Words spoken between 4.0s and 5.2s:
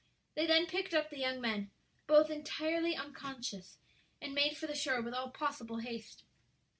and made for the shore with